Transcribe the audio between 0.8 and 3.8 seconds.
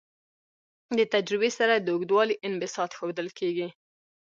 دې تجربې سره د اوږدوالي انبساط ښودل کیږي.